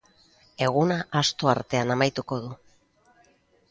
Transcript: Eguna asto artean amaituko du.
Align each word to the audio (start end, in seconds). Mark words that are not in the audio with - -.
Eguna 0.67 0.97
asto 1.23 1.53
artean 1.55 1.95
amaituko 1.99 2.43
du. 2.47 2.53